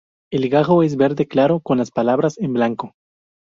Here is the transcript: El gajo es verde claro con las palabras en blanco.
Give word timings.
El 0.31 0.49
gajo 0.49 0.81
es 0.81 0.95
verde 0.97 1.27
claro 1.27 1.59
con 1.59 1.77
las 1.77 1.91
palabras 1.91 2.39
en 2.39 2.53
blanco. 2.53 2.95